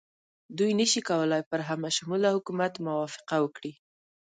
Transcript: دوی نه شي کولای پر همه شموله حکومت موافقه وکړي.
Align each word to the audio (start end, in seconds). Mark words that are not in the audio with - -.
دوی 0.57 0.71
نه 0.79 0.85
شي 0.91 1.01
کولای 1.09 1.43
پر 1.49 1.59
همه 1.69 1.89
شموله 1.97 2.29
حکومت 2.35 2.73
موافقه 2.87 3.35
وکړي. 3.41 3.71